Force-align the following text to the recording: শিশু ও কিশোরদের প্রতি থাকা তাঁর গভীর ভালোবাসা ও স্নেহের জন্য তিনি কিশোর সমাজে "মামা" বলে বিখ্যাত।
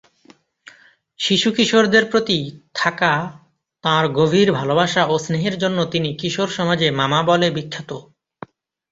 শিশু 1.19 1.49
ও 1.49 1.55
কিশোরদের 1.57 2.03
প্রতি 2.11 2.39
থাকা 2.75 3.11
তাঁর 3.83 4.05
গভীর 4.11 4.47
ভালোবাসা 4.51 5.01
ও 5.05 5.15
স্নেহের 5.17 5.55
জন্য 5.57 5.79
তিনি 5.85 6.09
কিশোর 6.15 6.49
সমাজে 6.49 6.87
"মামা" 6.91 7.19
বলে 7.23 7.47
বিখ্যাত। 7.51 7.91